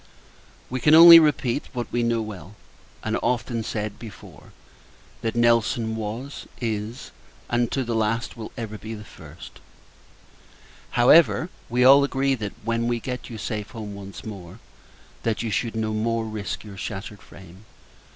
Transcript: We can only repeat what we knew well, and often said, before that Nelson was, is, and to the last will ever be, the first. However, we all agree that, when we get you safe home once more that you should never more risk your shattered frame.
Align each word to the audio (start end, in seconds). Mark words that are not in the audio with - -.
We 0.67 0.79
can 0.79 0.95
only 0.95 1.19
repeat 1.19 1.69
what 1.73 1.91
we 1.91 2.01
knew 2.01 2.23
well, 2.23 2.55
and 3.03 3.19
often 3.21 3.61
said, 3.61 3.99
before 3.99 4.51
that 5.21 5.35
Nelson 5.35 5.95
was, 5.95 6.47
is, 6.59 7.11
and 7.51 7.71
to 7.71 7.83
the 7.83 7.93
last 7.93 8.35
will 8.35 8.51
ever 8.57 8.79
be, 8.79 8.95
the 8.95 9.03
first. 9.03 9.59
However, 10.97 11.51
we 11.69 11.85
all 11.85 12.03
agree 12.03 12.33
that, 12.33 12.53
when 12.63 12.87
we 12.87 12.99
get 12.99 13.29
you 13.29 13.37
safe 13.37 13.69
home 13.69 13.93
once 13.93 14.25
more 14.25 14.57
that 15.21 15.43
you 15.43 15.51
should 15.51 15.75
never 15.75 15.93
more 15.93 16.25
risk 16.25 16.63
your 16.63 16.77
shattered 16.77 17.21
frame. 17.21 17.65